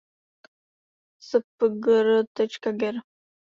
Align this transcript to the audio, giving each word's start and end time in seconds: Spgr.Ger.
Spgr.Ger. 1.27 2.95